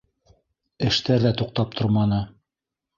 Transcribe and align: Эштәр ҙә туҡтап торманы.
Эштәр 0.89 1.27
ҙә 1.27 1.35
туҡтап 1.43 1.79
торманы. 1.81 2.23